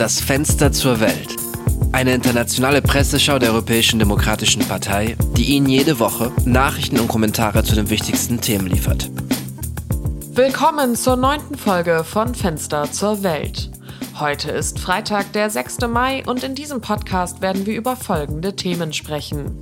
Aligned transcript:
Das 0.00 0.18
Fenster 0.18 0.72
zur 0.72 0.98
Welt. 1.00 1.36
Eine 1.92 2.14
internationale 2.14 2.80
Presseschau 2.80 3.38
der 3.38 3.50
Europäischen 3.50 3.98
Demokratischen 3.98 4.66
Partei, 4.66 5.14
die 5.36 5.44
Ihnen 5.44 5.68
jede 5.68 5.98
Woche 5.98 6.32
Nachrichten 6.46 6.98
und 6.98 7.08
Kommentare 7.08 7.64
zu 7.64 7.74
den 7.74 7.90
wichtigsten 7.90 8.40
Themen 8.40 8.66
liefert. 8.66 9.10
Willkommen 10.32 10.96
zur 10.96 11.16
neunten 11.16 11.54
Folge 11.54 12.02
von 12.02 12.34
Fenster 12.34 12.90
zur 12.90 13.22
Welt. 13.22 13.70
Heute 14.18 14.50
ist 14.50 14.78
Freitag, 14.78 15.34
der 15.34 15.50
6. 15.50 15.80
Mai 15.92 16.22
und 16.26 16.44
in 16.44 16.54
diesem 16.54 16.80
Podcast 16.80 17.42
werden 17.42 17.66
wir 17.66 17.76
über 17.76 17.94
folgende 17.94 18.56
Themen 18.56 18.94
sprechen. 18.94 19.54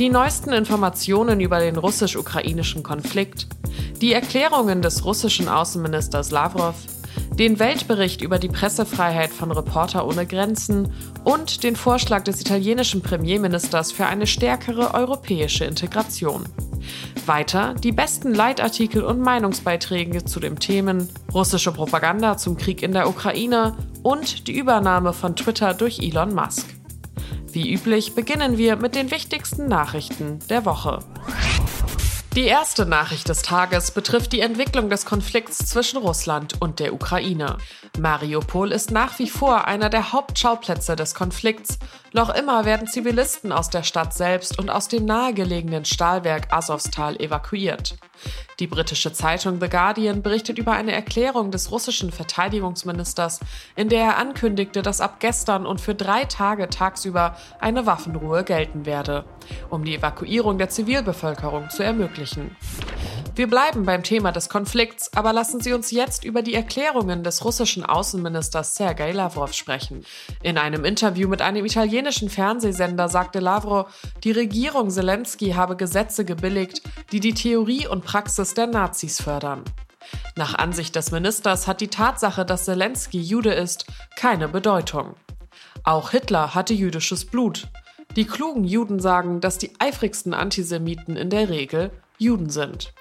Die 0.00 0.08
neuesten 0.08 0.50
Informationen 0.52 1.38
über 1.38 1.60
den 1.60 1.76
russisch-ukrainischen 1.76 2.82
Konflikt, 2.82 3.46
die 4.00 4.12
Erklärungen 4.12 4.82
des 4.82 5.04
russischen 5.04 5.48
Außenministers 5.48 6.32
Lavrov, 6.32 6.74
den 7.38 7.58
Weltbericht 7.58 8.22
über 8.22 8.38
die 8.38 8.48
Pressefreiheit 8.48 9.30
von 9.30 9.50
Reporter 9.50 10.06
ohne 10.06 10.26
Grenzen 10.26 10.92
und 11.24 11.62
den 11.62 11.76
Vorschlag 11.76 12.24
des 12.24 12.40
italienischen 12.40 13.02
Premierministers 13.02 13.92
für 13.92 14.06
eine 14.06 14.26
stärkere 14.26 14.94
europäische 14.94 15.64
Integration. 15.64 16.44
Weiter 17.26 17.74
die 17.74 17.92
besten 17.92 18.34
Leitartikel 18.34 19.02
und 19.02 19.20
Meinungsbeiträge 19.20 20.24
zu 20.24 20.40
den 20.40 20.56
Themen 20.58 21.08
russische 21.32 21.72
Propaganda 21.72 22.36
zum 22.36 22.56
Krieg 22.56 22.82
in 22.82 22.92
der 22.92 23.08
Ukraine 23.08 23.76
und 24.02 24.46
die 24.48 24.56
Übernahme 24.56 25.12
von 25.12 25.36
Twitter 25.36 25.74
durch 25.74 26.00
Elon 26.00 26.34
Musk. 26.34 26.66
Wie 27.52 27.72
üblich 27.72 28.14
beginnen 28.14 28.58
wir 28.58 28.76
mit 28.76 28.94
den 28.94 29.10
wichtigsten 29.10 29.68
Nachrichten 29.68 30.38
der 30.48 30.64
Woche. 30.64 31.00
Die 32.34 32.46
erste 32.46 32.86
Nachricht 32.86 33.28
des 33.28 33.42
Tages 33.42 33.90
betrifft 33.90 34.32
die 34.32 34.40
Entwicklung 34.40 34.88
des 34.88 35.04
Konflikts 35.04 35.58
zwischen 35.66 35.98
Russland 35.98 36.62
und 36.62 36.80
der 36.80 36.94
Ukraine. 36.94 37.58
Mariupol 37.98 38.72
ist 38.72 38.90
nach 38.90 39.18
wie 39.18 39.28
vor 39.28 39.66
einer 39.66 39.90
der 39.90 40.14
Hauptschauplätze 40.14 40.96
des 40.96 41.14
Konflikts. 41.14 41.78
Noch 42.14 42.34
immer 42.34 42.64
werden 42.64 42.86
Zivilisten 42.86 43.52
aus 43.52 43.68
der 43.68 43.82
Stadt 43.82 44.14
selbst 44.14 44.58
und 44.58 44.70
aus 44.70 44.88
dem 44.88 45.04
nahegelegenen 45.04 45.84
Stahlwerk 45.84 46.50
Azovstal 46.54 47.16
evakuiert. 47.20 47.98
Die 48.58 48.66
britische 48.66 49.12
Zeitung 49.12 49.60
The 49.60 49.68
Guardian 49.68 50.22
berichtet 50.22 50.58
über 50.58 50.72
eine 50.72 50.92
Erklärung 50.92 51.50
des 51.50 51.70
russischen 51.70 52.12
Verteidigungsministers, 52.12 53.40
in 53.76 53.88
der 53.88 54.02
er 54.02 54.16
ankündigte, 54.18 54.82
dass 54.82 55.00
ab 55.00 55.20
gestern 55.20 55.66
und 55.66 55.80
für 55.80 55.94
drei 55.94 56.24
Tage 56.24 56.68
tagsüber 56.68 57.36
eine 57.60 57.86
Waffenruhe 57.86 58.44
gelten 58.44 58.86
werde, 58.86 59.24
um 59.70 59.84
die 59.84 59.96
Evakuierung 59.96 60.58
der 60.58 60.68
Zivilbevölkerung 60.68 61.70
zu 61.70 61.82
ermöglichen. 61.82 62.56
Wir 63.34 63.46
bleiben 63.46 63.86
beim 63.86 64.02
Thema 64.02 64.30
des 64.30 64.50
Konflikts, 64.50 65.10
aber 65.14 65.32
lassen 65.32 65.60
Sie 65.60 65.72
uns 65.72 65.90
jetzt 65.90 66.22
über 66.22 66.42
die 66.42 66.52
Erklärungen 66.52 67.24
des 67.24 67.46
russischen 67.46 67.82
Außenministers 67.82 68.74
Sergei 68.74 69.12
Lavrov 69.12 69.54
sprechen. 69.54 70.04
In 70.42 70.58
einem 70.58 70.84
Interview 70.84 71.28
mit 71.28 71.40
einem 71.40 71.64
italienischen 71.64 72.28
Fernsehsender 72.28 73.08
sagte 73.08 73.40
Lavrov, 73.40 73.86
die 74.22 74.32
Regierung 74.32 74.90
Zelensky 74.90 75.52
habe 75.52 75.76
Gesetze 75.76 76.26
gebilligt, 76.26 76.82
die 77.10 77.20
die 77.20 77.32
Theorie 77.32 77.86
und 77.86 78.04
Praxis 78.04 78.52
der 78.52 78.66
Nazis 78.66 79.22
fördern. 79.22 79.64
Nach 80.36 80.54
Ansicht 80.54 80.94
des 80.94 81.10
Ministers 81.10 81.66
hat 81.66 81.80
die 81.80 81.88
Tatsache, 81.88 82.44
dass 82.44 82.66
Zelensky 82.66 83.18
Jude 83.18 83.54
ist, 83.54 83.86
keine 84.14 84.46
Bedeutung. 84.46 85.14
Auch 85.84 86.10
Hitler 86.10 86.54
hatte 86.54 86.74
jüdisches 86.74 87.24
Blut. 87.24 87.68
Die 88.14 88.26
klugen 88.26 88.64
Juden 88.64 89.00
sagen, 89.00 89.40
dass 89.40 89.56
die 89.56 89.72
eifrigsten 89.78 90.34
Antisemiten 90.34 91.16
in 91.16 91.30
der 91.30 91.48
Regel 91.48 91.90
Juden 92.18 92.50
sind. 92.50 92.92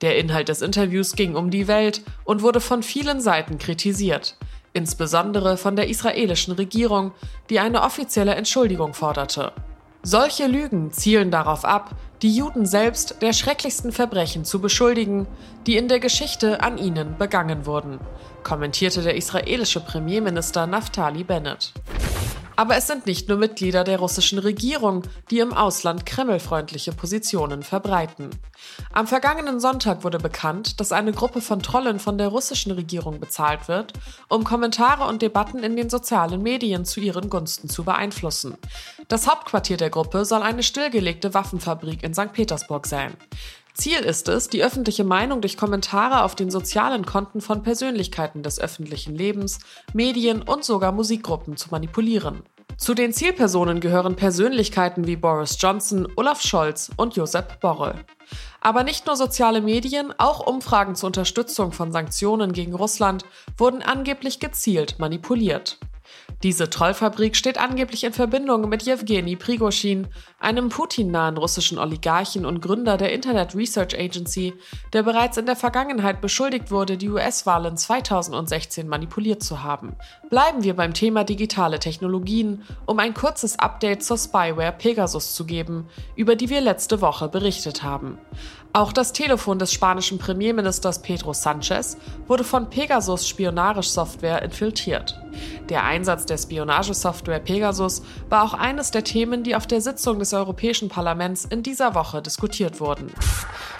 Der 0.00 0.18
Inhalt 0.18 0.48
des 0.48 0.62
Interviews 0.62 1.16
ging 1.16 1.34
um 1.34 1.50
die 1.50 1.68
Welt 1.68 2.02
und 2.24 2.42
wurde 2.42 2.60
von 2.60 2.82
vielen 2.82 3.20
Seiten 3.20 3.58
kritisiert, 3.58 4.36
insbesondere 4.72 5.56
von 5.56 5.76
der 5.76 5.88
israelischen 5.88 6.54
Regierung, 6.54 7.12
die 7.50 7.60
eine 7.60 7.82
offizielle 7.82 8.34
Entschuldigung 8.34 8.94
forderte. 8.94 9.52
Solche 10.02 10.46
Lügen 10.46 10.92
zielen 10.92 11.30
darauf 11.30 11.64
ab, 11.64 11.96
die 12.20 12.36
Juden 12.36 12.66
selbst 12.66 13.22
der 13.22 13.32
schrecklichsten 13.32 13.90
Verbrechen 13.90 14.44
zu 14.44 14.60
beschuldigen, 14.60 15.26
die 15.66 15.78
in 15.78 15.88
der 15.88 15.98
Geschichte 15.98 16.60
an 16.62 16.76
ihnen 16.76 17.16
begangen 17.16 17.64
wurden, 17.64 17.98
kommentierte 18.42 19.00
der 19.00 19.16
israelische 19.16 19.80
Premierminister 19.80 20.66
Naftali 20.66 21.24
Bennett. 21.24 21.72
Aber 22.56 22.76
es 22.76 22.86
sind 22.86 23.06
nicht 23.06 23.28
nur 23.28 23.38
Mitglieder 23.38 23.84
der 23.84 23.98
russischen 23.98 24.38
Regierung, 24.38 25.02
die 25.30 25.40
im 25.40 25.52
Ausland 25.52 26.06
kremlfreundliche 26.06 26.92
Positionen 26.92 27.62
verbreiten. 27.62 28.30
Am 28.92 29.06
vergangenen 29.06 29.60
Sonntag 29.60 30.04
wurde 30.04 30.18
bekannt, 30.18 30.80
dass 30.80 30.92
eine 30.92 31.12
Gruppe 31.12 31.40
von 31.40 31.62
Trollen 31.62 31.98
von 31.98 32.16
der 32.16 32.28
russischen 32.28 32.72
Regierung 32.72 33.18
bezahlt 33.18 33.68
wird, 33.68 33.92
um 34.28 34.44
Kommentare 34.44 35.06
und 35.08 35.22
Debatten 35.22 35.62
in 35.64 35.76
den 35.76 35.90
sozialen 35.90 36.42
Medien 36.42 36.84
zu 36.84 37.00
ihren 37.00 37.28
Gunsten 37.28 37.68
zu 37.68 37.84
beeinflussen. 37.84 38.56
Das 39.08 39.26
Hauptquartier 39.28 39.76
der 39.76 39.90
Gruppe 39.90 40.24
soll 40.24 40.42
eine 40.42 40.62
stillgelegte 40.62 41.34
Waffenfabrik 41.34 42.02
in 42.02 42.14
St. 42.14 42.32
Petersburg 42.32 42.86
sein. 42.86 43.14
Ziel 43.74 43.98
ist 43.98 44.28
es, 44.28 44.48
die 44.48 44.62
öffentliche 44.62 45.02
Meinung 45.02 45.40
durch 45.40 45.56
Kommentare 45.56 46.22
auf 46.22 46.36
den 46.36 46.48
sozialen 46.48 47.04
Konten 47.04 47.40
von 47.40 47.64
Persönlichkeiten 47.64 48.44
des 48.44 48.60
öffentlichen 48.60 49.16
Lebens, 49.16 49.58
Medien 49.92 50.42
und 50.42 50.64
sogar 50.64 50.92
Musikgruppen 50.92 51.56
zu 51.56 51.70
manipulieren. 51.70 52.44
Zu 52.76 52.94
den 52.94 53.12
Zielpersonen 53.12 53.80
gehören 53.80 54.16
Persönlichkeiten 54.16 55.06
wie 55.06 55.16
Boris 55.16 55.56
Johnson, 55.60 56.08
Olaf 56.16 56.40
Scholz 56.40 56.90
und 56.96 57.16
Josep 57.16 57.60
Borrell. 57.60 58.04
Aber 58.60 58.84
nicht 58.84 59.06
nur 59.06 59.16
soziale 59.16 59.60
Medien, 59.60 60.12
auch 60.18 60.46
Umfragen 60.46 60.94
zur 60.94 61.08
Unterstützung 61.08 61.72
von 61.72 61.92
Sanktionen 61.92 62.52
gegen 62.52 62.74
Russland 62.74 63.24
wurden 63.58 63.82
angeblich 63.82 64.40
gezielt 64.40 64.98
manipuliert. 64.98 65.78
Diese 66.42 66.68
Trollfabrik 66.68 67.36
steht 67.36 67.58
angeblich 67.58 68.04
in 68.04 68.12
Verbindung 68.12 68.68
mit 68.68 68.82
Jewgeni 68.82 69.34
Prigoschin, 69.36 70.08
einem 70.38 70.68
Putin-nahen 70.68 71.38
russischen 71.38 71.78
Oligarchen 71.78 72.44
und 72.44 72.60
Gründer 72.60 72.96
der 72.96 73.12
Internet 73.12 73.54
Research 73.54 73.98
Agency, 73.98 74.52
der 74.92 75.02
bereits 75.02 75.38
in 75.38 75.46
der 75.46 75.56
Vergangenheit 75.56 76.20
beschuldigt 76.20 76.70
wurde, 76.70 76.98
die 76.98 77.08
US-Wahlen 77.08 77.76
2016 77.76 78.86
manipuliert 78.86 79.42
zu 79.42 79.62
haben. 79.62 79.96
Bleiben 80.28 80.62
wir 80.62 80.74
beim 80.74 80.92
Thema 80.92 81.24
digitale 81.24 81.78
Technologien, 81.78 82.62
um 82.86 82.98
ein 82.98 83.14
kurzes 83.14 83.58
Update 83.58 84.02
zur 84.02 84.18
Spyware 84.18 84.72
Pegasus 84.72 85.34
zu 85.34 85.46
geben, 85.46 85.88
über 86.14 86.36
die 86.36 86.50
wir 86.50 86.60
letzte 86.60 87.00
Woche 87.00 87.28
berichtet 87.28 87.82
haben. 87.82 88.18
Auch 88.76 88.92
das 88.92 89.12
Telefon 89.12 89.60
des 89.60 89.72
spanischen 89.72 90.18
Premierministers 90.18 91.00
Pedro 91.00 91.32
Sanchez 91.32 91.96
wurde 92.26 92.42
von 92.42 92.70
Pegasus 92.70 93.28
Spionage-Software 93.28 94.42
infiltriert. 94.42 95.16
Der 95.68 95.84
Einsatz 95.84 96.26
der 96.26 96.38
Spionagesoftware 96.38 97.38
Pegasus 97.38 98.02
war 98.28 98.42
auch 98.42 98.52
eines 98.52 98.90
der 98.90 99.04
Themen, 99.04 99.44
die 99.44 99.54
auf 99.54 99.68
der 99.68 99.80
Sitzung 99.80 100.18
des 100.18 100.34
Europäischen 100.34 100.88
Parlaments 100.88 101.44
in 101.44 101.62
dieser 101.62 101.94
Woche 101.94 102.20
diskutiert 102.20 102.80
wurden. 102.80 103.12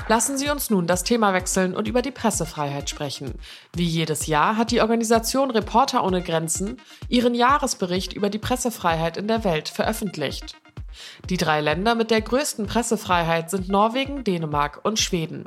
Lassen 0.06 0.38
Sie 0.38 0.48
uns 0.48 0.70
nun 0.70 0.86
das 0.86 1.02
Thema 1.02 1.34
wechseln 1.34 1.74
und 1.74 1.88
über 1.88 2.00
die 2.00 2.12
Pressefreiheit 2.12 2.88
sprechen. 2.88 3.34
Wie 3.74 3.86
jedes 3.86 4.28
Jahr 4.28 4.56
hat 4.56 4.70
die 4.70 4.80
Organisation 4.80 5.50
Reporter 5.50 6.04
ohne 6.04 6.22
Grenzen 6.22 6.76
ihren 7.08 7.34
Jahresbericht 7.34 8.12
über 8.12 8.30
die 8.30 8.38
Pressefreiheit 8.38 9.16
in 9.16 9.26
der 9.26 9.42
Welt 9.42 9.68
veröffentlicht. 9.68 10.54
Die 11.28 11.36
drei 11.36 11.60
Länder 11.60 11.94
mit 11.94 12.10
der 12.10 12.20
größten 12.20 12.66
Pressefreiheit 12.66 13.50
sind 13.50 13.68
Norwegen, 13.68 14.24
Dänemark 14.24 14.80
und 14.82 14.98
Schweden. 14.98 15.44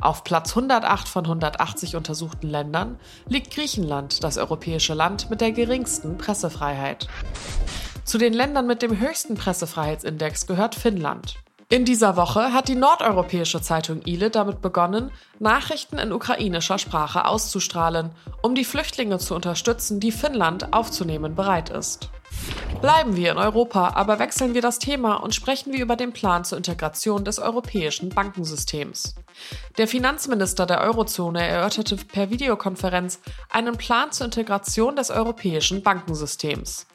Auf 0.00 0.24
Platz 0.24 0.50
108 0.50 1.08
von 1.08 1.24
180 1.24 1.96
untersuchten 1.96 2.48
Ländern 2.48 2.98
liegt 3.28 3.54
Griechenland, 3.54 4.24
das 4.24 4.38
europäische 4.38 4.94
Land 4.94 5.30
mit 5.30 5.40
der 5.40 5.52
geringsten 5.52 6.18
Pressefreiheit. 6.18 7.08
Zu 8.04 8.18
den 8.18 8.32
Ländern 8.32 8.66
mit 8.66 8.82
dem 8.82 8.98
höchsten 8.98 9.36
Pressefreiheitsindex 9.36 10.46
gehört 10.46 10.74
Finnland. 10.74 11.36
In 11.72 11.84
dieser 11.84 12.16
Woche 12.16 12.52
hat 12.52 12.66
die 12.66 12.74
nordeuropäische 12.74 13.62
Zeitung 13.62 14.02
Ile 14.04 14.30
damit 14.30 14.60
begonnen, 14.60 15.12
Nachrichten 15.38 15.98
in 15.98 16.10
ukrainischer 16.10 16.78
Sprache 16.78 17.26
auszustrahlen, 17.26 18.10
um 18.42 18.56
die 18.56 18.64
Flüchtlinge 18.64 19.18
zu 19.18 19.36
unterstützen, 19.36 20.00
die 20.00 20.10
Finnland 20.10 20.72
aufzunehmen 20.72 21.36
bereit 21.36 21.70
ist. 21.70 22.10
Bleiben 22.80 23.14
wir 23.14 23.32
in 23.32 23.38
Europa, 23.38 23.92
aber 23.94 24.18
wechseln 24.18 24.54
wir 24.54 24.62
das 24.62 24.78
Thema 24.78 25.16
und 25.16 25.34
sprechen 25.34 25.72
wir 25.72 25.82
über 25.82 25.96
den 25.96 26.12
Plan 26.12 26.44
zur 26.44 26.56
Integration 26.56 27.24
des 27.24 27.38
europäischen 27.38 28.08
Bankensystems. 28.08 29.14
Der 29.78 29.88
Finanzminister 29.88 30.66
der 30.66 30.80
Eurozone 30.80 31.46
erörterte 31.46 31.96
per 31.96 32.30
Videokonferenz 32.30 33.20
einen 33.48 33.76
Plan 33.76 34.12
zur 34.12 34.26
Integration 34.26 34.96
des 34.96 35.10
europäischen 35.10 35.82
Bankensystems. 35.82 36.86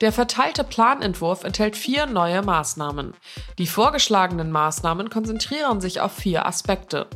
Der 0.00 0.12
verteilte 0.12 0.64
Planentwurf 0.64 1.44
enthält 1.44 1.76
vier 1.76 2.06
neue 2.06 2.42
Maßnahmen. 2.42 3.14
Die 3.58 3.66
vorgeschlagenen 3.66 4.50
Maßnahmen 4.50 5.10
konzentrieren 5.10 5.80
sich 5.80 6.00
auf 6.00 6.12
vier 6.12 6.46
Aspekte. 6.46 7.06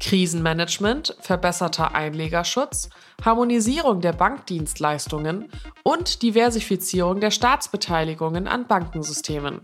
Krisenmanagement, 0.00 1.16
verbesserter 1.20 1.94
Einlegerschutz, 1.94 2.88
Harmonisierung 3.24 4.00
der 4.00 4.12
Bankdienstleistungen 4.12 5.48
und 5.84 6.22
Diversifizierung 6.22 7.20
der 7.20 7.30
Staatsbeteiligungen 7.30 8.48
an 8.48 8.66
Bankensystemen. 8.66 9.60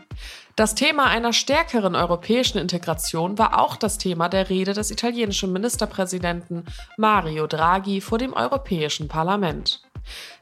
Das 0.59 0.75
Thema 0.75 1.05
einer 1.05 1.33
stärkeren 1.33 1.95
europäischen 1.95 2.59
Integration 2.59 3.39
war 3.39 3.63
auch 3.63 3.77
das 3.77 3.97
Thema 3.97 4.29
der 4.29 4.51
Rede 4.51 4.73
des 4.73 4.91
italienischen 4.91 5.53
Ministerpräsidenten 5.53 6.65
Mario 6.97 7.47
Draghi 7.47 8.01
vor 8.01 8.19
dem 8.19 8.33
Europäischen 8.33 9.07
Parlament. 9.07 9.83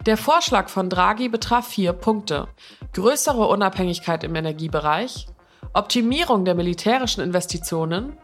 Der 0.06 0.16
Vorschlag 0.16 0.70
von 0.70 0.88
Draghi 0.88 1.28
betraf 1.28 1.68
vier 1.68 1.92
Punkte. 1.92 2.48
Größere 2.94 3.46
Unabhängigkeit 3.46 4.24
im 4.24 4.34
Energiebereich, 4.34 5.26
Optimierung 5.74 6.46
der 6.46 6.54
militärischen 6.54 7.20
Investitionen, 7.20 8.16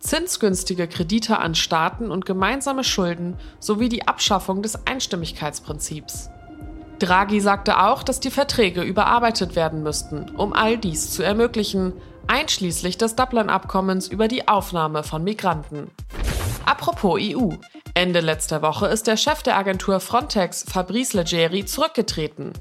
zinsgünstige 0.00 0.88
Kredite 0.88 1.38
an 1.38 1.54
Staaten 1.54 2.10
und 2.10 2.26
gemeinsame 2.26 2.82
Schulden 2.82 3.36
sowie 3.60 3.88
die 3.88 4.08
Abschaffung 4.08 4.62
des 4.62 4.84
Einstimmigkeitsprinzips. 4.84 6.28
Draghi 7.00 7.40
sagte 7.40 7.82
auch, 7.82 8.02
dass 8.02 8.20
die 8.20 8.30
Verträge 8.30 8.82
überarbeitet 8.82 9.56
werden 9.56 9.82
müssten, 9.82 10.30
um 10.36 10.52
all 10.52 10.78
dies 10.78 11.10
zu 11.10 11.22
ermöglichen, 11.22 11.94
einschließlich 12.26 12.98
des 12.98 13.16
Dublin-Abkommens 13.16 14.06
über 14.06 14.28
die 14.28 14.46
Aufnahme 14.46 15.02
von 15.02 15.24
Migranten. 15.24 15.90
Apropos 16.64 17.18
EU. 17.20 17.50
Ende 17.94 18.20
letzter 18.20 18.62
Woche 18.62 18.86
ist 18.86 19.06
der 19.06 19.16
Chef 19.16 19.42
der 19.42 19.56
Agentur 19.56 19.98
Frontex, 19.98 20.64
Fabrice 20.70 21.14
Leggeri, 21.14 21.64
zurückgetreten. 21.64 22.52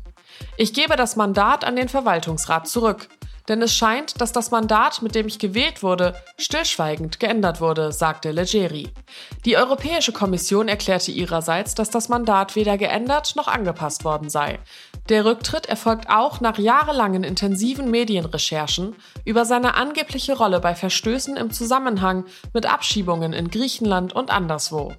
Ich 0.58 0.74
gebe 0.74 0.96
das 0.96 1.16
Mandat 1.16 1.66
an 1.66 1.76
den 1.76 1.90
Verwaltungsrat 1.90 2.68
zurück, 2.68 3.10
denn 3.50 3.62
es 3.62 3.76
scheint, 3.76 4.22
dass 4.22 4.32
das 4.32 4.52
Mandat, 4.52 5.02
mit 5.02 5.16
dem 5.16 5.28
ich 5.28 5.40
gewählt 5.40 5.84
wurde, 5.84 6.16
stillschweigend 6.38 7.20
geändert 7.20 7.60
wurde, 7.60 7.92
sagte 7.92 8.32
Leggeri. 8.32 8.94
Die 9.46 9.58
Europäische 9.58 10.14
Kommission 10.14 10.68
erklärte 10.68 11.12
ihrerseits, 11.12 11.76
dass 11.76 11.90
das 11.90 12.08
Mandat 12.08 12.56
weder 12.56 12.78
geändert 12.78 13.36
noch 13.36 13.48
angepasst 13.48 14.06
worden 14.06 14.30
sei. 14.30 14.60
Der 15.10 15.26
Rücktritt 15.26 15.66
erfolgt 15.66 16.10
auch 16.10 16.40
nach 16.40 16.60
jahrelangen 16.60 17.24
intensiven 17.24 17.90
Medienrecherchen 17.90 18.96
über 19.26 19.44
seine 19.44 19.74
angebliche 19.74 20.38
Rolle 20.38 20.60
bei 20.60 20.76
Verstößen 20.76 21.36
im 21.36 21.52
Zusammenhang 21.52 22.26
mit 22.54 22.72
Abschiebungen 22.72 23.34
in 23.34 23.50
Griechenland 23.50 24.14
und 24.14 24.30
anderswo. 24.30 24.94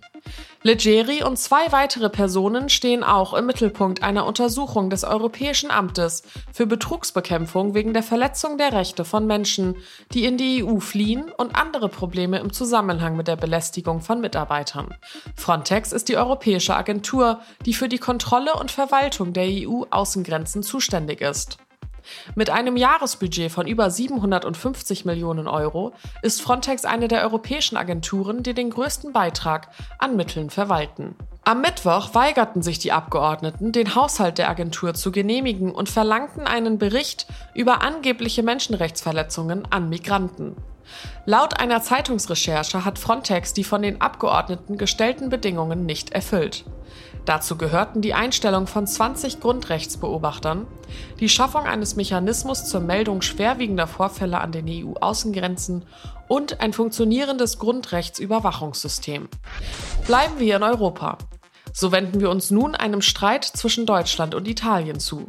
Leggeri 0.63 1.23
und 1.23 1.39
zwei 1.39 1.73
weitere 1.73 2.11
Personen 2.11 2.69
stehen 2.69 3.03
auch 3.03 3.33
im 3.33 3.47
Mittelpunkt 3.47 4.03
einer 4.03 4.27
Untersuchung 4.27 4.91
des 4.91 5.05
Europäischen 5.05 5.71
Amtes 5.71 6.23
für 6.53 6.67
Betrugsbekämpfung 6.67 7.75
wegen 7.75 7.95
der 7.95 8.03
Verletzung 8.03 8.59
der 8.59 8.73
Rechte 8.73 9.07
von 9.07 9.27
Menschen, 9.27 9.77
die 10.13 10.27
in 10.27 10.37
die 10.37 10.63
EU 10.63 10.79
fliehen 10.79 11.33
und 11.37 11.57
andere 11.57 11.89
Probleme 11.89 12.39
im 12.39 12.53
Zusammenhang 12.53 13.17
mit 13.17 13.29
der 13.29 13.37
Belästigung 13.37 14.03
von 14.03 14.21
Mitarbeitern. 14.21 14.95
Frontex 15.35 15.93
ist 15.93 16.09
die 16.09 16.19
europäische 16.19 16.77
Agentur, 16.77 17.41
die 17.65 17.75
für 17.75 17.89
die 17.89 17.99
Kontrolle 17.99 18.53
und 18.55 18.71
Verwaltung 18.71 19.33
der 19.33 19.47
EU-Außengrenzen 19.47 20.63
zuständig 20.63 21.23
ist. 21.23 21.59
Mit 22.35 22.51
einem 22.51 22.77
Jahresbudget 22.77 23.51
von 23.53 23.67
über 23.67 23.91
750 23.91 25.05
Millionen 25.05 25.49
Euro 25.49 25.93
ist 26.23 26.43
Frontex 26.43 26.85
eine 26.85 27.09
der 27.09 27.23
europäischen 27.23 27.77
Agenturen, 27.77 28.43
die 28.43 28.55
den 28.55 28.71
größten 28.71 29.13
Beitrag 29.13 29.69
an 29.99 30.17
Mitteln 30.17 30.51
verwalten. 30.51 31.17
Am 31.45 31.63
Mittwoch 31.63 32.15
weigerten 32.15 32.63
sich 32.63 32.79
die 32.79 32.93
Abgeordneten, 32.93 33.73
den 33.73 33.95
Haushalt 33.95 34.39
der 34.39 34.51
Agentur 34.51 34.95
zu 34.95 35.11
genehmigen 35.11 35.73
und 35.73 35.89
verlangten 35.89 36.47
einen 36.47 36.79
Bericht 36.79 37.27
über 37.55 37.83
angebliche 37.83 38.43
Menschenrechtsverletzungen 38.43 39.67
an 39.71 39.89
Migranten. 39.89 40.57
Laut 41.25 41.59
einer 41.61 41.83
Zeitungsrecherche 41.83 42.85
hat 42.85 42.99
Frontex 42.99 43.53
die 43.55 43.65
von 43.65 43.83
den 43.83 44.01
Abgeordneten 44.01 44.77
gestellten 44.79 45.29
Bedingungen 45.29 45.87
nicht 45.87 46.11
erfüllt. 46.11 46.65
Dazu 47.25 47.57
gehörten 47.57 48.01
die 48.01 48.15
Einstellung 48.15 48.67
von 48.67 48.87
20 48.87 49.41
Grundrechtsbeobachtern, 49.41 50.67
die 51.21 51.29
Schaffung 51.29 51.65
eines 51.65 51.97
Mechanismus 51.97 52.65
zur 52.65 52.81
Meldung 52.81 53.23
schwerwiegender 53.23 53.87
Vorfälle 53.87 54.41
an 54.41 54.53
den 54.53 54.67
EU-Außengrenzen 54.69 55.85
und 56.29 56.61
ein 56.61 56.73
funktionierendes 56.73 57.59
Grundrechtsüberwachungssystem. 57.59 59.29
Bleiben 60.07 60.39
wir 60.39 60.57
in 60.57 60.63
Europa. 60.63 61.19
So 61.73 61.93
wenden 61.93 62.21
wir 62.21 62.31
uns 62.31 62.51
nun 62.51 62.75
einem 62.75 63.03
Streit 63.03 63.45
zwischen 63.45 63.87
Deutschland 63.87 64.35
und 64.35 64.49
Italien 64.49 64.99
zu. 64.99 65.29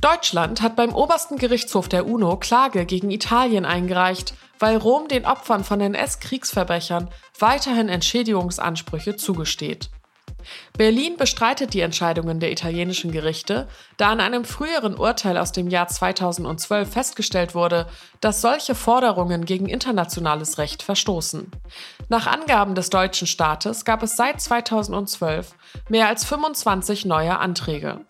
Deutschland 0.00 0.62
hat 0.62 0.76
beim 0.76 0.94
obersten 0.94 1.38
Gerichtshof 1.38 1.88
der 1.88 2.06
UNO 2.06 2.36
Klage 2.36 2.86
gegen 2.86 3.10
Italien 3.10 3.64
eingereicht, 3.64 4.34
weil 4.58 4.76
Rom 4.76 5.08
den 5.08 5.24
Opfern 5.24 5.64
von 5.64 5.80
NS-Kriegsverbrechern 5.80 7.08
weiterhin 7.38 7.88
Entschädigungsansprüche 7.88 9.16
zugesteht. 9.16 9.90
Berlin 10.76 11.16
bestreitet 11.16 11.74
die 11.74 11.80
Entscheidungen 11.80 12.40
der 12.40 12.52
italienischen 12.52 13.10
Gerichte, 13.10 13.68
da 13.96 14.12
in 14.12 14.20
einem 14.20 14.44
früheren 14.44 14.96
Urteil 14.96 15.36
aus 15.38 15.52
dem 15.52 15.68
Jahr 15.68 15.88
2012 15.88 16.90
festgestellt 16.90 17.54
wurde, 17.54 17.86
dass 18.20 18.40
solche 18.40 18.74
Forderungen 18.74 19.44
gegen 19.44 19.66
internationales 19.66 20.58
Recht 20.58 20.82
verstoßen. 20.82 21.50
Nach 22.08 22.26
Angaben 22.26 22.74
des 22.74 22.90
deutschen 22.90 23.26
Staates 23.26 23.84
gab 23.84 24.02
es 24.02 24.16
seit 24.16 24.40
2012 24.40 25.54
mehr 25.88 26.08
als 26.08 26.24
25 26.24 27.04
neue 27.04 27.38
Anträge. 27.38 28.00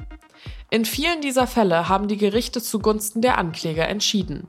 In 0.71 0.85
vielen 0.85 1.23
dieser 1.23 1.47
Fälle 1.47 1.89
haben 1.89 2.09
die 2.09 2.19
Gerichte 2.19 2.61
zugunsten 2.61 3.23
der 3.23 3.39
Ankläger 3.39 3.89
entschieden. 3.89 4.49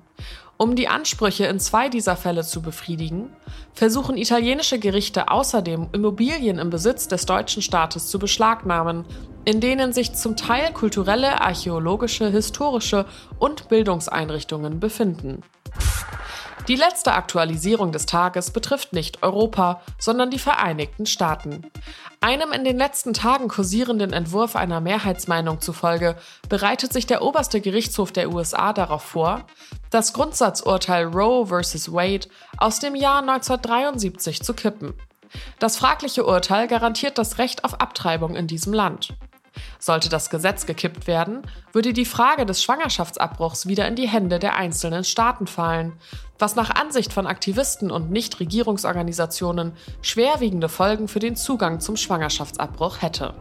Um 0.61 0.75
die 0.75 0.89
Ansprüche 0.89 1.45
in 1.45 1.57
zwei 1.57 1.87
dieser 1.87 2.17
Fälle 2.17 2.43
zu 2.43 2.61
befriedigen, 2.61 3.29
versuchen 3.73 4.17
italienische 4.17 4.77
Gerichte 4.77 5.29
außerdem 5.29 5.87
Immobilien 5.93 6.59
im 6.59 6.69
Besitz 6.69 7.07
des 7.07 7.25
deutschen 7.25 7.61
Staates 7.61 8.07
zu 8.07 8.19
beschlagnahmen, 8.19 9.05
in 9.45 9.61
denen 9.61 9.93
sich 9.93 10.15
zum 10.15 10.35
Teil 10.35 10.73
kulturelle, 10.73 11.39
archäologische, 11.39 12.29
historische 12.29 13.05
und 13.39 13.69
Bildungseinrichtungen 13.69 14.81
befinden. 14.81 15.43
Die 16.69 16.75
letzte 16.75 17.13
Aktualisierung 17.13 17.91
des 17.91 18.05
Tages 18.05 18.51
betrifft 18.51 18.93
nicht 18.93 19.23
Europa, 19.23 19.81
sondern 19.97 20.29
die 20.29 20.37
Vereinigten 20.37 21.07
Staaten. 21.07 21.63
Einem 22.21 22.51
in 22.51 22.63
den 22.63 22.77
letzten 22.77 23.15
Tagen 23.15 23.47
kursierenden 23.47 24.13
Entwurf 24.13 24.55
einer 24.55 24.79
Mehrheitsmeinung 24.79 25.61
zufolge 25.61 26.15
bereitet 26.47 26.93
sich 26.93 27.07
der 27.07 27.23
oberste 27.23 27.59
Gerichtshof 27.59 28.11
der 28.11 28.31
USA 28.31 28.71
darauf 28.71 29.01
vor, 29.01 29.47
das 29.89 30.13
Grundsatzurteil 30.13 31.05
Roe 31.05 31.47
vs. 31.47 31.91
Wade 31.91 32.27
aus 32.59 32.77
dem 32.77 32.93
Jahr 32.93 33.21
1973 33.21 34.43
zu 34.43 34.53
kippen. 34.53 34.93
Das 35.57 35.75
fragliche 35.75 36.23
Urteil 36.23 36.67
garantiert 36.67 37.17
das 37.17 37.39
Recht 37.39 37.63
auf 37.63 37.81
Abtreibung 37.81 38.35
in 38.35 38.45
diesem 38.45 38.73
Land. 38.73 39.15
Sollte 39.79 40.09
das 40.09 40.29
Gesetz 40.29 40.65
gekippt 40.65 41.07
werden, 41.07 41.43
würde 41.73 41.93
die 41.93 42.05
Frage 42.05 42.45
des 42.45 42.63
Schwangerschaftsabbruchs 42.63 43.67
wieder 43.67 43.87
in 43.87 43.95
die 43.95 44.07
Hände 44.07 44.39
der 44.39 44.55
einzelnen 44.55 45.03
Staaten 45.03 45.47
fallen, 45.47 45.93
was 46.37 46.55
nach 46.55 46.69
Ansicht 46.69 47.13
von 47.13 47.27
Aktivisten 47.27 47.91
und 47.91 48.11
Nichtregierungsorganisationen 48.11 49.73
schwerwiegende 50.01 50.69
Folgen 50.69 51.07
für 51.07 51.19
den 51.19 51.35
Zugang 51.35 51.79
zum 51.79 51.97
Schwangerschaftsabbruch 51.97 53.01
hätte. 53.01 53.33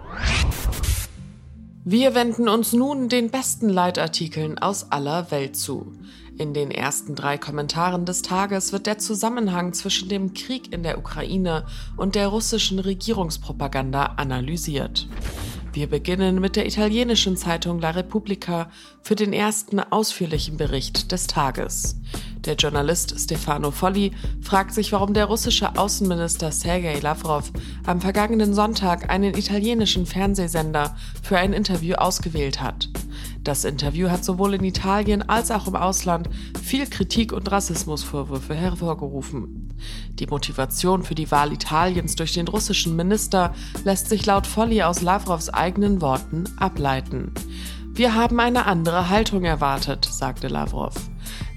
Wir 1.85 2.15
wenden 2.15 2.49
uns 2.49 2.75
nun 2.75 3.09
den 3.09 3.31
besten 3.31 3.71
Leitartikeln 3.71 4.59
aus 4.59 4.93
aller 4.93 5.31
Welt 5.31 5.57
zu. 5.57 5.95
In 6.37 6.55
den 6.55 6.71
ersten 6.71 7.15
drei 7.15 7.39
Kommentaren 7.39 8.05
des 8.05 8.23
Tages 8.23 8.73
wird 8.73 8.87
der 8.87 8.99
Zusammenhang 8.99 9.73
zwischen 9.73 10.09
dem 10.09 10.35
Krieg 10.35 10.73
in 10.73 10.83
der 10.83 10.99
Ukraine 10.99 11.65
und 11.97 12.15
der 12.15 12.29
russischen 12.29 12.79
Regierungspropaganda 12.79 14.05
analysiert. 14.17 15.09
Wir 15.79 15.87
beginnen 15.87 16.41
mit 16.41 16.57
der 16.57 16.67
italienischen 16.67 17.37
Zeitung 17.37 17.79
La 17.79 17.91
Repubblica 17.91 18.69
für 19.01 19.15
den 19.15 19.33
ersten 19.33 19.79
ausführlichen 19.79 20.57
Bericht 20.57 21.13
des 21.13 21.29
Tages. 21.29 21.95
Der 22.47 22.57
Journalist 22.57 23.15
Stefano 23.17 23.71
Folli 23.71 24.11
fragt 24.43 24.75
sich, 24.75 24.91
warum 24.91 25.15
der 25.15 25.27
russische 25.27 25.79
Außenminister 25.79 26.51
Sergei 26.51 26.99
Lavrov 26.99 27.53
am 27.87 28.01
vergangenen 28.01 28.55
Sonntag 28.55 29.09
einen 29.09 29.37
italienischen 29.37 30.05
Fernsehsender 30.05 30.97
für 31.23 31.39
ein 31.39 31.53
Interview 31.53 31.95
ausgewählt 31.95 32.61
hat. 32.61 32.89
Das 33.45 33.65
Interview 33.65 34.11
hat 34.11 34.25
sowohl 34.25 34.55
in 34.55 34.65
Italien 34.65 35.23
als 35.23 35.51
auch 35.51 35.67
im 35.67 35.77
Ausland 35.77 36.29
viel 36.63 36.87
Kritik 36.87 37.33
und 37.33 37.51
Rassismusvorwürfe 37.51 38.55
hervorgerufen. 38.55 39.73
Die 40.15 40.27
Motivation 40.27 41.03
für 41.03 41.15
die 41.15 41.31
Wahl 41.31 41.53
Italiens 41.53 42.17
durch 42.17 42.35
den 42.35 42.49
russischen 42.49 42.97
Minister 42.97 43.55
lässt 43.85 44.09
sich 44.09 44.27
laut 44.27 44.47
Folli 44.47 44.83
aus 44.83 45.03
Lavrovs 45.03 45.49
eigenen 45.49 46.03
Worten 46.03 46.45
ableiten. 46.59 47.33
Wir 47.95 48.15
haben 48.15 48.39
eine 48.39 48.67
andere 48.67 49.09
Haltung 49.09 49.45
erwartet, 49.45 50.05
sagte 50.05 50.49
Lavrov. 50.49 50.95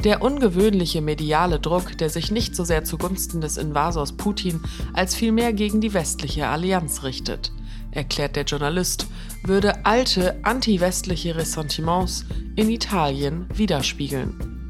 Der 0.04 0.22
ungewöhnliche 0.22 1.02
mediale 1.02 1.60
Druck, 1.60 1.98
der 1.98 2.10
sich 2.10 2.32
nicht 2.32 2.56
so 2.56 2.64
sehr 2.64 2.84
zugunsten 2.84 3.42
des 3.42 3.58
Invasors 3.58 4.14
Putin 4.14 4.62
als 4.94 5.14
vielmehr 5.14 5.54
gegen 5.54 5.82
die 5.82 5.94
westliche 5.94 6.48
Allianz 6.48 7.04
richtet 7.04 7.52
erklärt 7.92 8.36
der 8.36 8.46
Journalist, 8.46 9.08
würde 9.44 9.86
alte 9.86 10.44
anti-westliche 10.44 11.36
Ressentiments 11.36 12.26
in 12.56 12.70
Italien 12.70 13.48
widerspiegeln. 13.54 14.62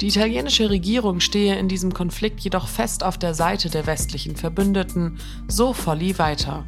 Die 0.00 0.08
italienische 0.08 0.70
Regierung 0.70 1.20
stehe 1.20 1.58
in 1.58 1.68
diesem 1.68 1.92
Konflikt 1.92 2.40
jedoch 2.40 2.68
fest 2.68 3.04
auf 3.04 3.18
der 3.18 3.34
Seite 3.34 3.68
der 3.68 3.86
westlichen 3.86 4.36
Verbündeten, 4.36 5.18
so 5.46 5.72
Folli 5.72 6.18
weiter. 6.18 6.64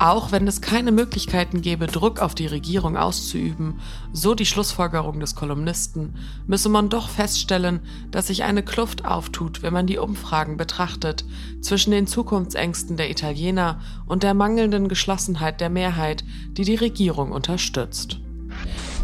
Auch 0.00 0.30
wenn 0.30 0.46
es 0.46 0.60
keine 0.60 0.92
Möglichkeiten 0.92 1.60
gäbe, 1.60 1.88
Druck 1.88 2.20
auf 2.20 2.36
die 2.36 2.46
Regierung 2.46 2.96
auszuüben, 2.96 3.80
so 4.12 4.36
die 4.36 4.46
Schlussfolgerung 4.46 5.18
des 5.18 5.34
Kolumnisten, 5.34 6.14
müsse 6.46 6.68
man 6.68 6.88
doch 6.88 7.08
feststellen, 7.08 7.80
dass 8.12 8.28
sich 8.28 8.44
eine 8.44 8.62
Kluft 8.62 9.04
auftut, 9.04 9.62
wenn 9.64 9.72
man 9.72 9.88
die 9.88 9.98
Umfragen 9.98 10.56
betrachtet, 10.56 11.24
zwischen 11.60 11.90
den 11.90 12.06
Zukunftsängsten 12.06 12.96
der 12.96 13.10
Italiener 13.10 13.80
und 14.06 14.22
der 14.22 14.34
mangelnden 14.34 14.86
Geschlossenheit 14.86 15.60
der 15.60 15.70
Mehrheit, 15.70 16.22
die 16.52 16.64
die 16.64 16.76
Regierung 16.76 17.32
unterstützt. 17.32 18.20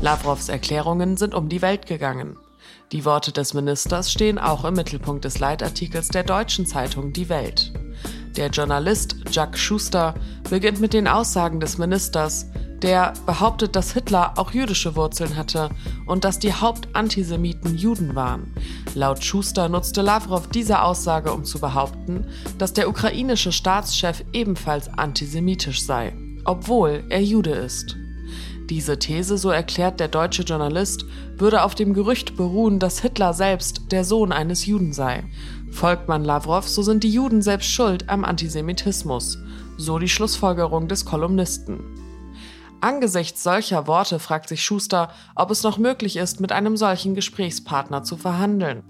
Lavrovs 0.01 0.49
Erklärungen 0.49 1.17
sind 1.17 1.35
um 1.35 1.49
die 1.49 1.63
Welt 1.63 1.87
gegangen. 1.87 2.37
Die 2.93 3.05
Worte 3.05 3.33
des 3.33 3.53
Ministers 3.53 4.13
stehen 4.13 4.39
auch 4.39 4.65
im 4.65 4.75
Mittelpunkt 4.75 5.25
des 5.25 5.41
Leitartikels 5.41 6.09
der 6.09 6.23
deutschen 6.23 6.67
Zeitung 6.67 7.13
Die 7.13 7.29
Welt. 7.29 7.73
Der 8.37 8.49
Journalist 8.49 9.17
Jack 9.31 9.57
Schuster 9.57 10.15
beginnt 10.51 10.81
mit 10.81 10.93
den 10.93 11.07
Aussagen 11.07 11.61
des 11.61 11.79
Ministers, 11.79 12.47
der 12.83 13.13
behauptet, 13.27 13.77
dass 13.77 13.93
Hitler 13.93 14.33
auch 14.37 14.51
jüdische 14.51 14.97
Wurzeln 14.97 15.37
hatte 15.37 15.71
und 16.07 16.25
dass 16.25 16.41
die 16.41 16.53
Hauptantisemiten 16.53 17.77
Juden 17.77 18.17
waren. 18.17 18.53
Laut 18.95 19.23
Schuster 19.23 19.69
nutzte 19.69 20.03
Lavrov 20.03 20.49
diese 20.49 20.83
Aussage, 20.83 21.33
um 21.33 21.45
zu 21.45 21.61
behaupten, 21.61 22.27
dass 22.59 22.73
der 22.73 22.89
ukrainische 22.89 23.53
Staatschef 23.53 24.25
ebenfalls 24.33 24.89
antisemitisch 24.89 25.87
sei, 25.87 26.13
obwohl 26.45 27.05
er 27.09 27.23
Jude 27.23 27.53
ist. 27.53 27.97
Diese 28.69 28.99
These, 28.99 29.37
so 29.39 29.51
erklärt 29.51 30.01
der 30.01 30.09
deutsche 30.09 30.43
Journalist, 30.43 31.05
würde 31.37 31.63
auf 31.63 31.75
dem 31.75 31.93
Gerücht 31.93 32.37
beruhen, 32.37 32.79
dass 32.79 33.01
Hitler 33.01 33.35
selbst 33.35 33.93
der 33.93 34.05
Sohn 34.05 34.33
eines 34.33 34.65
Juden 34.65 34.93
sei. 34.93 35.25
Folgt 35.75 36.07
man 36.07 36.25
Lavrov, 36.25 36.69
so 36.69 36.83
sind 36.83 37.03
die 37.03 37.11
Juden 37.11 37.43
selbst 37.43 37.69
schuld 37.69 38.09
am 38.09 38.25
Antisemitismus. 38.25 39.39
So 39.77 39.99
die 39.99 40.09
Schlussfolgerung 40.09 40.87
des 40.87 41.05
Kolumnisten. 41.05 41.81
Angesichts 42.81 43.43
solcher 43.43 43.89
Worte 43.89 44.21
fragt 44.21 44.49
sich 44.49 44.63
Schuster, 44.63 45.11
ob 45.35 45.51
es 45.51 45.65
noch 45.65 45.77
möglich 45.77 46.17
ist, 46.17 46.41
mit 46.41 46.53
einem 46.53 46.77
solchen 46.77 47.17
Gesprächspartner 47.17 48.05
zu 48.05 48.17
verhandeln. 48.17 48.85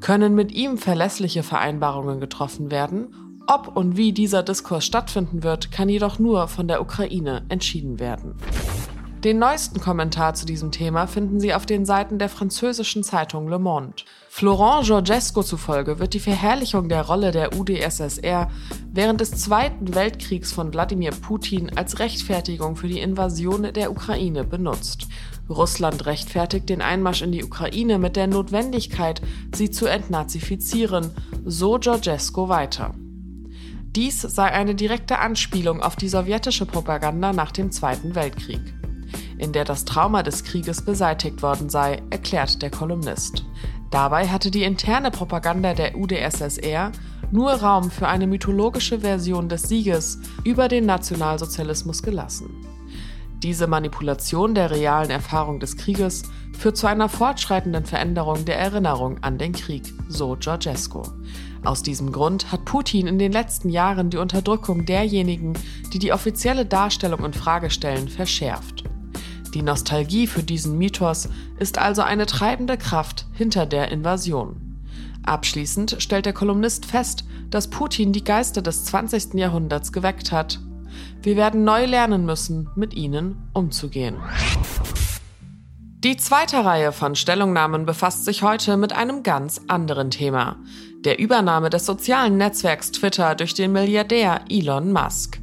Können 0.00 0.34
mit 0.34 0.52
ihm 0.52 0.76
verlässliche 0.76 1.42
Vereinbarungen 1.42 2.20
getroffen 2.20 2.70
werden? 2.70 3.14
Ob 3.46 3.74
und 3.74 3.96
wie 3.96 4.12
dieser 4.12 4.42
Diskurs 4.42 4.84
stattfinden 4.84 5.42
wird, 5.42 5.72
kann 5.72 5.88
jedoch 5.88 6.18
nur 6.18 6.48
von 6.48 6.68
der 6.68 6.82
Ukraine 6.82 7.46
entschieden 7.48 7.98
werden. 7.98 8.34
Den 9.24 9.38
neuesten 9.38 9.80
Kommentar 9.80 10.34
zu 10.34 10.44
diesem 10.44 10.70
Thema 10.70 11.06
finden 11.06 11.40
Sie 11.40 11.54
auf 11.54 11.64
den 11.64 11.86
Seiten 11.86 12.18
der 12.18 12.28
französischen 12.28 13.02
Zeitung 13.02 13.48
Le 13.48 13.58
Monde. 13.58 14.04
Florent 14.28 14.86
Georgesco 14.86 15.42
zufolge 15.42 15.98
wird 15.98 16.12
die 16.12 16.20
Verherrlichung 16.20 16.90
der 16.90 17.06
Rolle 17.06 17.30
der 17.30 17.58
UdSSR 17.58 18.50
während 18.92 19.22
des 19.22 19.30
Zweiten 19.30 19.94
Weltkriegs 19.94 20.52
von 20.52 20.72
Wladimir 20.72 21.12
Putin 21.12 21.76
als 21.76 21.98
Rechtfertigung 21.98 22.76
für 22.76 22.88
die 22.88 23.00
Invasion 23.00 23.72
der 23.72 23.90
Ukraine 23.90 24.44
benutzt. 24.44 25.08
Russland 25.48 26.04
rechtfertigt 26.04 26.68
den 26.68 26.82
Einmarsch 26.82 27.22
in 27.22 27.32
die 27.32 27.42
Ukraine 27.42 27.98
mit 27.98 28.16
der 28.16 28.26
Notwendigkeit, 28.26 29.22
sie 29.54 29.70
zu 29.70 29.86
entnazifizieren, 29.86 31.10
so 31.44 31.78
Georgesco 31.78 32.50
weiter. 32.50 32.94
Dies 33.96 34.20
sei 34.20 34.52
eine 34.52 34.74
direkte 34.74 35.18
Anspielung 35.20 35.80
auf 35.82 35.96
die 35.96 36.10
sowjetische 36.10 36.66
Propaganda 36.66 37.32
nach 37.32 37.50
dem 37.50 37.72
Zweiten 37.72 38.14
Weltkrieg 38.14 38.75
in 39.38 39.52
der 39.52 39.64
das 39.64 39.84
Trauma 39.84 40.22
des 40.22 40.44
Krieges 40.44 40.82
beseitigt 40.82 41.42
worden 41.42 41.68
sei, 41.68 42.02
erklärt 42.10 42.62
der 42.62 42.70
Kolumnist. 42.70 43.44
Dabei 43.90 44.28
hatte 44.28 44.50
die 44.50 44.64
interne 44.64 45.10
Propaganda 45.10 45.74
der 45.74 45.96
UdSSR 45.96 46.92
nur 47.30 47.52
Raum 47.52 47.90
für 47.90 48.08
eine 48.08 48.26
mythologische 48.26 49.00
Version 49.00 49.48
des 49.48 49.62
Sieges 49.62 50.18
über 50.44 50.68
den 50.68 50.86
Nationalsozialismus 50.86 52.02
gelassen. 52.02 52.50
Diese 53.42 53.66
Manipulation 53.66 54.54
der 54.54 54.70
realen 54.70 55.10
Erfahrung 55.10 55.60
des 55.60 55.76
Krieges 55.76 56.22
führt 56.58 56.76
zu 56.76 56.86
einer 56.86 57.08
fortschreitenden 57.08 57.84
Veränderung 57.84 58.44
der 58.44 58.58
Erinnerung 58.58 59.22
an 59.22 59.38
den 59.38 59.52
Krieg, 59.52 59.92
so 60.08 60.36
Georgescu. 60.40 61.02
Aus 61.62 61.82
diesem 61.82 62.12
Grund 62.12 62.50
hat 62.50 62.64
Putin 62.64 63.06
in 63.06 63.18
den 63.18 63.32
letzten 63.32 63.68
Jahren 63.68 64.08
die 64.08 64.16
Unterdrückung 64.16 64.86
derjenigen, 64.86 65.52
die 65.92 65.98
die 65.98 66.12
offizielle 66.12 66.64
Darstellung 66.64 67.24
in 67.24 67.34
Frage 67.34 67.70
stellen, 67.70 68.08
verschärft. 68.08 68.84
Die 69.56 69.62
Nostalgie 69.62 70.26
für 70.26 70.42
diesen 70.42 70.76
Mythos 70.76 71.30
ist 71.58 71.78
also 71.78 72.02
eine 72.02 72.26
treibende 72.26 72.76
Kraft 72.76 73.24
hinter 73.32 73.64
der 73.64 73.90
Invasion. 73.90 74.82
Abschließend 75.24 75.96
stellt 75.98 76.26
der 76.26 76.34
Kolumnist 76.34 76.84
fest, 76.84 77.24
dass 77.48 77.70
Putin 77.70 78.12
die 78.12 78.22
Geister 78.22 78.60
des 78.60 78.84
20. 78.84 79.32
Jahrhunderts 79.32 79.94
geweckt 79.94 80.30
hat. 80.30 80.60
Wir 81.22 81.36
werden 81.36 81.64
neu 81.64 81.86
lernen 81.86 82.26
müssen, 82.26 82.68
mit 82.76 82.92
ihnen 82.92 83.48
umzugehen. 83.54 84.16
Die 86.04 86.18
zweite 86.18 86.62
Reihe 86.62 86.92
von 86.92 87.14
Stellungnahmen 87.14 87.86
befasst 87.86 88.26
sich 88.26 88.42
heute 88.42 88.76
mit 88.76 88.92
einem 88.92 89.22
ganz 89.22 89.62
anderen 89.68 90.10
Thema, 90.10 90.58
der 91.06 91.18
Übernahme 91.18 91.70
des 91.70 91.86
sozialen 91.86 92.36
Netzwerks 92.36 92.92
Twitter 92.92 93.34
durch 93.34 93.54
den 93.54 93.72
Milliardär 93.72 94.42
Elon 94.50 94.92
Musk. 94.92 95.40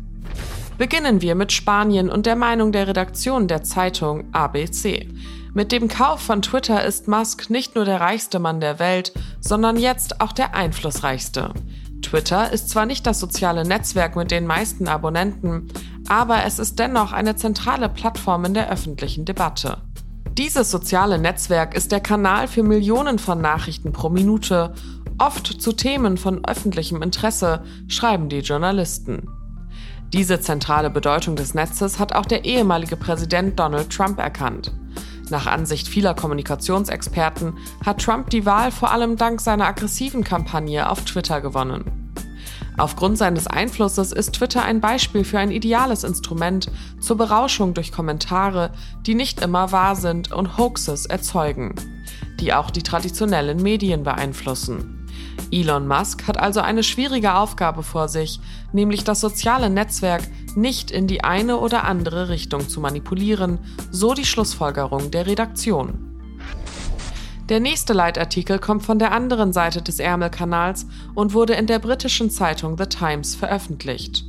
Beginnen 0.83 1.21
wir 1.21 1.35
mit 1.35 1.53
Spanien 1.53 2.09
und 2.09 2.25
der 2.25 2.35
Meinung 2.35 2.73
der 2.73 2.89
Redaktion 2.89 3.47
der 3.47 3.63
Zeitung 3.63 4.25
ABC. 4.33 5.07
Mit 5.53 5.71
dem 5.71 5.87
Kauf 5.87 6.19
von 6.19 6.41
Twitter 6.41 6.83
ist 6.83 7.07
Musk 7.07 7.49
nicht 7.49 7.75
nur 7.75 7.85
der 7.85 8.01
reichste 8.01 8.37
Mann 8.37 8.59
der 8.59 8.79
Welt, 8.79 9.13
sondern 9.39 9.77
jetzt 9.77 10.19
auch 10.19 10.33
der 10.33 10.55
einflussreichste. 10.55 11.53
Twitter 12.01 12.51
ist 12.51 12.67
zwar 12.67 12.85
nicht 12.85 13.07
das 13.07 13.21
soziale 13.21 13.63
Netzwerk 13.63 14.17
mit 14.17 14.29
den 14.29 14.45
meisten 14.45 14.89
Abonnenten, 14.89 15.69
aber 16.09 16.43
es 16.43 16.59
ist 16.59 16.77
dennoch 16.79 17.13
eine 17.13 17.37
zentrale 17.37 17.87
Plattform 17.87 18.43
in 18.43 18.53
der 18.53 18.69
öffentlichen 18.69 19.23
Debatte. 19.23 19.77
Dieses 20.37 20.69
soziale 20.69 21.17
Netzwerk 21.17 21.75
ist 21.75 21.93
der 21.93 22.01
Kanal 22.01 22.49
für 22.49 22.61
Millionen 22.61 23.19
von 23.19 23.39
Nachrichten 23.39 23.93
pro 23.93 24.09
Minute, 24.09 24.73
oft 25.17 25.47
zu 25.47 25.71
Themen 25.71 26.17
von 26.17 26.43
öffentlichem 26.43 27.01
Interesse, 27.01 27.63
schreiben 27.87 28.27
die 28.27 28.39
Journalisten. 28.39 29.29
Diese 30.13 30.39
zentrale 30.39 30.91
Bedeutung 30.91 31.36
des 31.36 31.55
Netzes 31.55 31.98
hat 31.98 32.13
auch 32.13 32.27
der 32.27 32.46
ehemalige 32.46 32.96
Präsident 32.96 33.60
Donald 33.60 33.89
Trump 33.89 34.20
erkannt. 34.20 34.72
Nach 35.32 35.48
Ansicht 35.48 35.88
vieler 35.88 36.13
Kommunikationsexperten 36.13 37.58
hat 37.84 38.00
Trump 38.00 38.29
die 38.29 38.46
Wahl 38.46 38.72
vor 38.72 38.91
allem 38.91 39.17
dank 39.17 39.41
seiner 39.41 39.65
aggressiven 39.65 40.24
Kampagne 40.24 40.88
auf 40.88 41.03
Twitter 41.03 41.41
gewonnen. 41.41 42.13
Aufgrund 42.77 43.17
seines 43.17 43.48
Einflusses 43.48 44.12
ist 44.12 44.34
Twitter 44.34 44.63
ein 44.63 44.82
Beispiel 44.82 45.24
für 45.24 45.39
ein 45.39 45.50
ideales 45.50 46.03
Instrument 46.03 46.70
zur 47.00 47.17
Berauschung 47.17 47.74
durch 47.74 47.91
Kommentare, 47.91 48.72
die 49.08 49.15
nicht 49.15 49.41
immer 49.41 49.72
wahr 49.72 49.96
sind 49.96 50.32
und 50.32 50.60
Hoaxes 50.60 51.08
erzeugen, 51.08 51.74
die 52.39 52.53
auch 52.53 52.70
die 52.70 52.84
traditionellen 52.84 53.63
Medien 53.63 54.03
beeinflussen. 54.03 55.02
Elon 55.51 55.87
Musk 55.87 56.27
hat 56.27 56.39
also 56.39 56.61
eine 56.61 56.83
schwierige 56.83 57.35
Aufgabe 57.35 57.83
vor 57.83 58.07
sich, 58.07 58.39
nämlich 58.71 59.03
das 59.03 59.21
soziale 59.21 59.69
Netzwerk 59.69 60.23
nicht 60.55 60.91
in 60.91 61.07
die 61.07 61.23
eine 61.23 61.57
oder 61.57 61.83
andere 61.83 62.29
Richtung 62.29 62.67
zu 62.67 62.79
manipulieren, 62.79 63.59
so 63.91 64.13
die 64.13 64.25
Schlussfolgerung 64.25 65.11
der 65.11 65.27
Redaktion. 65.27 66.09
Der 67.49 67.59
nächste 67.59 67.93
Leitartikel 67.93 68.57
kommt 68.57 68.83
von 68.83 68.99
der 68.99 69.11
anderen 69.11 69.51
Seite 69.51 69.81
des 69.81 69.99
Ärmelkanals 69.99 70.87
und 71.13 71.33
wurde 71.33 71.53
in 71.53 71.67
der 71.67 71.79
britischen 71.79 72.29
Zeitung 72.29 72.77
The 72.77 72.85
Times 72.85 73.35
veröffentlicht. 73.35 74.25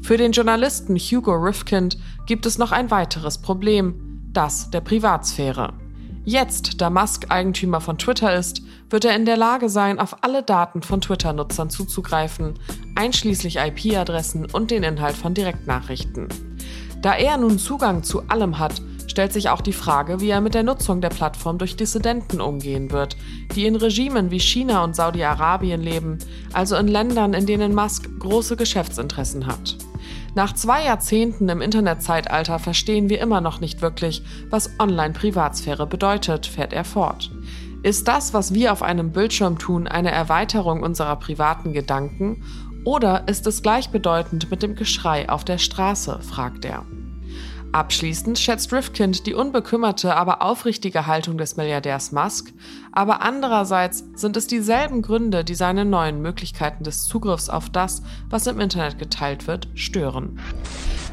Für 0.00 0.16
den 0.16 0.32
Journalisten 0.32 0.96
Hugo 0.96 1.32
Rifkind 1.32 1.98
gibt 2.26 2.46
es 2.46 2.58
noch 2.58 2.72
ein 2.72 2.90
weiteres 2.90 3.38
Problem, 3.38 4.22
das 4.32 4.70
der 4.70 4.80
Privatsphäre. 4.80 5.74
Jetzt, 6.24 6.80
da 6.80 6.88
Musk 6.88 7.26
Eigentümer 7.30 7.80
von 7.80 7.98
Twitter 7.98 8.32
ist, 8.34 8.62
wird 8.90 9.04
er 9.04 9.16
in 9.16 9.24
der 9.24 9.36
Lage 9.36 9.68
sein, 9.68 9.98
auf 9.98 10.22
alle 10.22 10.44
Daten 10.44 10.82
von 10.82 11.00
Twitter-Nutzern 11.00 11.68
zuzugreifen, 11.68 12.54
einschließlich 12.94 13.56
IP-Adressen 13.56 14.46
und 14.46 14.70
den 14.70 14.84
Inhalt 14.84 15.16
von 15.16 15.34
Direktnachrichten. 15.34 16.28
Da 17.00 17.14
er 17.14 17.38
nun 17.38 17.58
Zugang 17.58 18.04
zu 18.04 18.22
allem 18.28 18.60
hat, 18.60 18.80
stellt 19.08 19.32
sich 19.32 19.48
auch 19.48 19.60
die 19.60 19.72
Frage, 19.72 20.20
wie 20.20 20.30
er 20.30 20.40
mit 20.40 20.54
der 20.54 20.62
Nutzung 20.62 21.00
der 21.00 21.08
Plattform 21.08 21.58
durch 21.58 21.74
Dissidenten 21.74 22.40
umgehen 22.40 22.92
wird, 22.92 23.16
die 23.56 23.66
in 23.66 23.74
Regimen 23.74 24.30
wie 24.30 24.38
China 24.38 24.84
und 24.84 24.94
Saudi-Arabien 24.94 25.82
leben, 25.82 26.18
also 26.52 26.76
in 26.76 26.86
Ländern, 26.86 27.34
in 27.34 27.46
denen 27.46 27.74
Musk 27.74 28.08
große 28.20 28.56
Geschäftsinteressen 28.56 29.48
hat. 29.48 29.76
Nach 30.34 30.54
zwei 30.54 30.84
Jahrzehnten 30.84 31.48
im 31.50 31.60
Internetzeitalter 31.60 32.58
verstehen 32.58 33.10
wir 33.10 33.20
immer 33.20 33.42
noch 33.42 33.60
nicht 33.60 33.82
wirklich, 33.82 34.22
was 34.48 34.70
Online-Privatsphäre 34.78 35.86
bedeutet, 35.86 36.46
fährt 36.46 36.72
er 36.72 36.84
fort. 36.84 37.30
Ist 37.82 38.08
das, 38.08 38.32
was 38.32 38.54
wir 38.54 38.72
auf 38.72 38.82
einem 38.82 39.12
Bildschirm 39.12 39.58
tun, 39.58 39.86
eine 39.86 40.10
Erweiterung 40.10 40.82
unserer 40.82 41.16
privaten 41.16 41.72
Gedanken 41.72 42.42
oder 42.84 43.28
ist 43.28 43.46
es 43.46 43.62
gleichbedeutend 43.62 44.50
mit 44.50 44.62
dem 44.62 44.74
Geschrei 44.74 45.28
auf 45.28 45.44
der 45.44 45.58
Straße, 45.58 46.20
fragt 46.22 46.64
er. 46.64 46.86
Abschließend 47.72 48.38
schätzt 48.38 48.70
Rifkind 48.70 49.26
die 49.26 49.32
unbekümmerte, 49.32 50.14
aber 50.14 50.42
aufrichtige 50.42 51.06
Haltung 51.06 51.38
des 51.38 51.56
Milliardärs 51.56 52.12
Musk, 52.12 52.52
aber 52.92 53.22
andererseits 53.22 54.04
sind 54.14 54.36
es 54.36 54.46
dieselben 54.46 55.00
Gründe, 55.00 55.42
die 55.42 55.54
seine 55.54 55.86
neuen 55.86 56.20
Möglichkeiten 56.20 56.84
des 56.84 57.04
Zugriffs 57.04 57.48
auf 57.48 57.70
das, 57.70 58.02
was 58.28 58.46
im 58.46 58.60
Internet 58.60 58.98
geteilt 58.98 59.46
wird, 59.46 59.68
stören. 59.74 60.38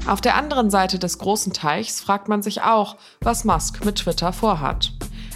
Auf 0.05 0.19
der 0.19 0.35
anderen 0.35 0.69
Seite 0.69 0.99
des 0.99 1.17
großen 1.17 1.53
Teichs 1.53 2.01
fragt 2.01 2.27
man 2.27 2.41
sich 2.41 2.61
auch, 2.61 2.97
was 3.21 3.45
Musk 3.45 3.85
mit 3.85 3.95
Twitter 3.95 4.33
vorhat. 4.33 4.91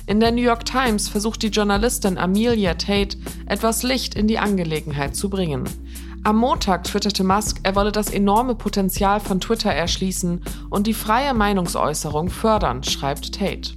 In 0.05 0.19
der 0.19 0.33
New 0.33 0.41
York 0.41 0.65
Times 0.65 1.07
versucht 1.07 1.41
die 1.41 1.47
Journalistin 1.47 2.17
Amelia 2.17 2.73
Tate, 2.73 3.17
etwas 3.45 3.83
Licht 3.83 4.15
in 4.15 4.27
die 4.27 4.39
Angelegenheit 4.39 5.15
zu 5.15 5.29
bringen. 5.29 5.63
Am 6.25 6.37
Montag 6.37 6.85
twitterte 6.85 7.25
Musk, 7.25 7.59
er 7.63 7.75
wolle 7.75 7.91
das 7.91 8.09
enorme 8.09 8.55
Potenzial 8.55 9.19
von 9.19 9.41
Twitter 9.41 9.73
erschließen 9.73 10.41
und 10.69 10.87
die 10.87 10.93
freie 10.93 11.33
Meinungsäußerung 11.33 12.29
fördern, 12.29 12.81
schreibt 12.81 13.35
Tate. 13.35 13.73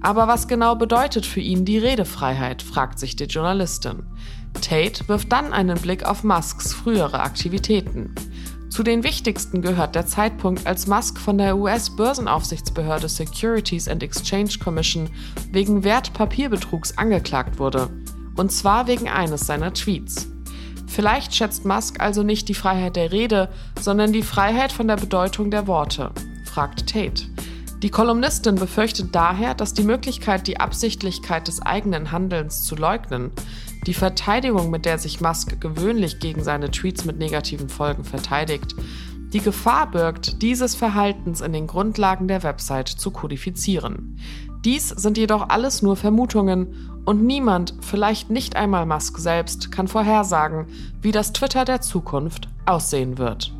Aber 0.00 0.26
was 0.26 0.48
genau 0.48 0.74
bedeutet 0.74 1.26
für 1.26 1.40
ihn 1.40 1.66
die 1.66 1.76
Redefreiheit, 1.76 2.62
fragt 2.62 2.98
sich 2.98 3.14
die 3.14 3.24
Journalistin. 3.24 4.04
Tate 4.62 5.06
wirft 5.06 5.30
dann 5.32 5.52
einen 5.52 5.78
Blick 5.78 6.04
auf 6.04 6.24
Musks 6.24 6.72
frühere 6.72 7.20
Aktivitäten. 7.20 8.14
Zu 8.70 8.82
den 8.82 9.04
wichtigsten 9.04 9.60
gehört 9.60 9.94
der 9.94 10.06
Zeitpunkt, 10.06 10.66
als 10.66 10.86
Musk 10.86 11.18
von 11.18 11.36
der 11.36 11.58
US-Börsenaufsichtsbehörde 11.58 13.10
Securities 13.10 13.86
and 13.86 14.02
Exchange 14.02 14.52
Commission 14.64 15.10
wegen 15.50 15.84
Wertpapierbetrugs 15.84 16.96
angeklagt 16.96 17.58
wurde. 17.58 17.90
Und 18.34 18.50
zwar 18.50 18.86
wegen 18.86 19.10
eines 19.10 19.42
seiner 19.42 19.74
Tweets. 19.74 20.31
Vielleicht 20.92 21.34
schätzt 21.34 21.64
Musk 21.64 22.00
also 22.00 22.22
nicht 22.22 22.50
die 22.50 22.54
Freiheit 22.54 22.96
der 22.96 23.12
Rede, 23.12 23.48
sondern 23.80 24.12
die 24.12 24.22
Freiheit 24.22 24.72
von 24.72 24.88
der 24.88 24.96
Bedeutung 24.96 25.50
der 25.50 25.66
Worte, 25.66 26.10
fragt 26.44 26.86
Tate. 26.86 27.28
Die 27.82 27.88
Kolumnistin 27.88 28.56
befürchtet 28.56 29.14
daher, 29.14 29.54
dass 29.54 29.72
die 29.72 29.84
Möglichkeit, 29.84 30.46
die 30.46 30.60
Absichtlichkeit 30.60 31.48
des 31.48 31.62
eigenen 31.62 32.12
Handelns 32.12 32.64
zu 32.64 32.76
leugnen, 32.76 33.30
die 33.86 33.94
Verteidigung, 33.94 34.70
mit 34.70 34.84
der 34.84 34.98
sich 34.98 35.22
Musk 35.22 35.58
gewöhnlich 35.62 36.20
gegen 36.20 36.44
seine 36.44 36.70
Tweets 36.70 37.06
mit 37.06 37.18
negativen 37.18 37.70
Folgen 37.70 38.04
verteidigt, 38.04 38.74
die 39.32 39.40
Gefahr 39.40 39.90
birgt, 39.90 40.42
dieses 40.42 40.74
Verhaltens 40.74 41.40
in 41.40 41.54
den 41.54 41.68
Grundlagen 41.68 42.28
der 42.28 42.42
Website 42.42 42.88
zu 42.88 43.10
kodifizieren. 43.10 44.18
Dies 44.64 44.88
sind 44.88 45.18
jedoch 45.18 45.48
alles 45.48 45.82
nur 45.82 45.96
Vermutungen 45.96 46.88
und 47.04 47.24
niemand, 47.24 47.74
vielleicht 47.80 48.30
nicht 48.30 48.54
einmal 48.54 48.86
Musk 48.86 49.18
selbst, 49.18 49.72
kann 49.72 49.88
vorhersagen, 49.88 50.66
wie 51.00 51.10
das 51.10 51.32
Twitter 51.32 51.64
der 51.64 51.80
Zukunft 51.80 52.48
aussehen 52.64 53.18
wird. 53.18 53.52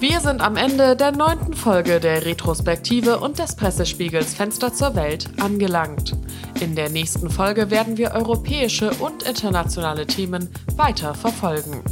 Wir 0.00 0.20
sind 0.20 0.42
am 0.42 0.56
Ende 0.56 0.96
der 0.96 1.12
neunten 1.12 1.54
Folge 1.54 2.00
der 2.00 2.26
Retrospektive 2.26 3.18
und 3.18 3.38
des 3.38 3.56
Pressespiegels 3.56 4.34
Fenster 4.34 4.74
zur 4.74 4.94
Welt 4.94 5.30
angelangt. 5.40 6.14
In 6.60 6.74
der 6.74 6.90
nächsten 6.90 7.30
Folge 7.30 7.70
werden 7.70 7.96
wir 7.96 8.10
europäische 8.10 8.90
und 8.94 9.22
internationale 9.22 10.06
Themen 10.06 10.50
weiter 10.76 11.14
verfolgen. 11.14 11.82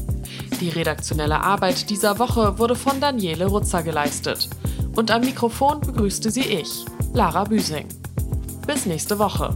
Die 0.61 0.69
redaktionelle 0.69 1.41
Arbeit 1.41 1.89
dieser 1.89 2.19
Woche 2.19 2.59
wurde 2.59 2.75
von 2.75 3.01
Daniele 3.01 3.47
Rutzer 3.47 3.83
geleistet. 3.83 4.51
Und 4.97 5.11
am 5.11 5.23
Mikrofon 5.23 5.81
begrüßte 5.81 6.31
sie 6.31 6.43
ich, 6.43 6.85
Lara 7.15 7.45
Büsing. 7.45 7.87
Bis 8.67 8.87
nächste 8.87 9.17
Woche. 9.21 9.55